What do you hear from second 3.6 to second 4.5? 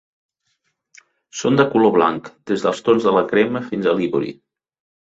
fins a l'ivori.